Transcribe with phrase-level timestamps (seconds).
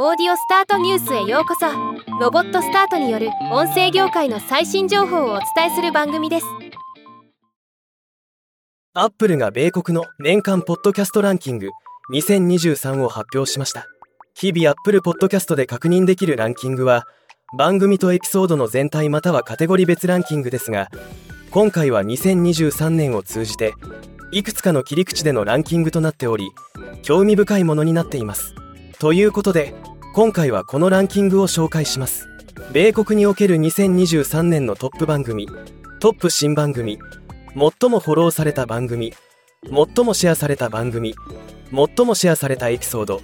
[0.00, 1.66] オーディオスタートニュースへようこそ。
[2.20, 6.46] ロボットスタートによる音声業界の最新情報をお伝えする番組です。
[8.94, 11.70] アップルが米国の年間ポッドキャストランキング
[12.12, 13.88] 2023を発表しました。
[14.36, 17.02] 日々アップルポッドキャストで確認できるランキングは
[17.56, 20.90] 番組とエピソードの全体またはカテゴリ別ランキングですが
[21.50, 23.74] 今回は2023年を通じて
[24.30, 26.52] いくつかの切り口でのランキングとなっており
[27.02, 28.54] 興味深いものになっています。
[29.00, 29.74] ということで
[30.14, 32.28] 今回はこのランキングを紹介します。
[32.72, 35.46] 米国における2023年のトップ番組
[36.00, 36.98] トップ新番組
[37.54, 39.14] 最もフォローされた番組
[39.64, 41.14] 最もシェアされた番組
[41.70, 43.20] 最もシェアされたエピソード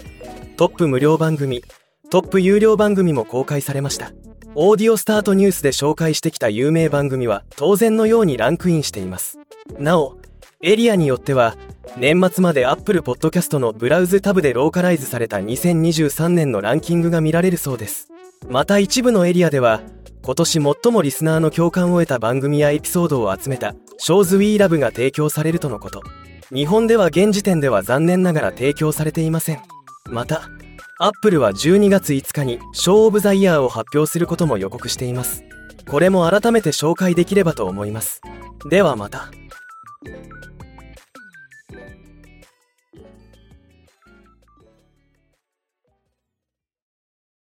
[0.56, 1.62] トップ無料番組
[2.10, 4.12] トップ有料番組も公開されました。
[4.54, 9.38] オーディオスタートニュースで紹介してきた有名番組は当然のようにランクインしています。
[9.78, 10.16] なお
[10.62, 11.56] エリアによっては
[11.96, 18.08] 年末まで Apple Podcast のブラウズタブでローカライズされた2023年のランキングが見られるそうです。
[18.48, 19.80] また一部のエリアでは
[20.22, 26.02] 今年最もリスナーの共感を得た番組やエピソードを集めた「ショーズ・ウィー・ラブ」が提供されるとのこと。
[26.52, 29.60] 日本では現時点では残念ながら提供されていません。
[30.10, 30.48] また
[30.98, 35.45] アップルは12月5日に「ショー・オブ・ザ・イヤー」を発表することも予告しています。
[35.88, 38.20] これも改めて紹介できればと思います。
[38.68, 39.30] ではまた。